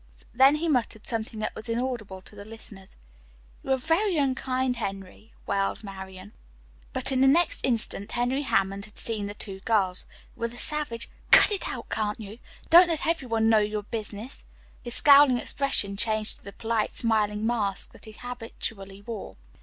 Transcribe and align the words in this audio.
Then 0.33 0.55
he 0.55 0.67
muttered 0.67 1.05
something 1.05 1.39
that 1.41 1.53
was 1.53 1.69
inaudible 1.69 2.21
to 2.21 2.35
the 2.35 2.43
listeners. 2.43 2.97
"You 3.61 3.71
are 3.73 3.77
very 3.77 4.17
unkind, 4.17 4.77
Henry," 4.77 5.31
wailed 5.45 5.83
Marian. 5.83 6.33
But 6.91 7.11
in 7.11 7.21
the 7.21 7.27
next 7.27 7.63
instant 7.63 8.13
Henry 8.13 8.41
Hammond 8.41 8.85
had 8.85 8.97
seen 8.97 9.27
the 9.27 9.35
two 9.35 9.59
girls. 9.59 10.07
With 10.35 10.55
a 10.55 10.57
savage 10.57 11.07
"cut 11.29 11.51
it 11.51 11.67
out, 11.67 11.89
can't 11.91 12.19
you! 12.19 12.39
Don't 12.71 12.87
let 12.87 13.05
every 13.05 13.27
one 13.27 13.47
know 13.47 13.59
your 13.59 13.83
business," 13.83 14.43
his 14.81 14.95
scowling 14.95 15.37
expression 15.37 15.95
changed 15.97 16.37
to 16.37 16.43
the 16.45 16.53
polite 16.53 16.91
smiling 16.93 17.45
mask 17.45 17.91
that 17.91 18.05
he 18.05 18.13
habitually 18.13 19.03
wore. 19.03 19.37